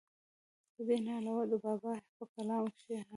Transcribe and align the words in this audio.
دې 0.87 0.95
نه 1.05 1.11
علاوه 1.19 1.43
د 1.51 1.53
بابا 1.65 1.91
پۀ 2.15 2.23
کلام 2.35 2.65
کښې 2.77 2.95
هم 2.99 3.09